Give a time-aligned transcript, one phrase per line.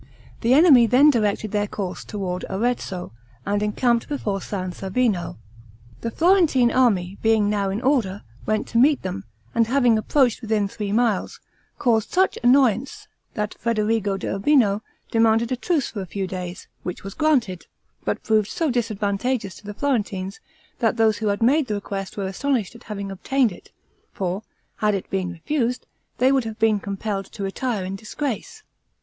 [0.39, 3.11] The enemy then directed their course toward Arezzo,
[3.45, 5.37] and encamped before San Savino.
[6.01, 10.67] The Florentine army being now in order, went to meet them, and having approached within
[10.67, 11.39] three miles,
[11.77, 17.13] caused such annoyance, that Federigo d'Urbino demanded a truce for a few days, which was
[17.13, 17.67] granted,
[18.03, 20.39] but proved so disadvantageous to the Florentines,
[20.79, 23.71] that those who had made the request were astonished at having obtained it;
[24.11, 24.41] for,
[24.77, 25.85] had it been refused,
[26.17, 28.63] they would have been compelled to retire in disgrace.